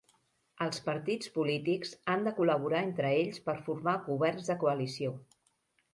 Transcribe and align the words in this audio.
Els 0.65 0.79
partits 0.85 1.29
polítics 1.35 1.93
han 2.15 2.25
de 2.29 2.33
col·laborar 2.41 2.81
entre 2.87 3.11
ells 3.21 3.41
per 3.51 3.57
formar 3.69 3.97
governs 4.11 4.51
de 4.53 4.57
coalició. 4.65 5.17